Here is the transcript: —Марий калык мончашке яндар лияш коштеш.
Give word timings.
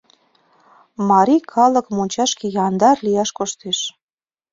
—Марий 1.09 1.43
калык 1.53 1.85
мончашке 1.95 2.47
яндар 2.65 2.97
лияш 3.05 3.29
коштеш. 3.37 3.79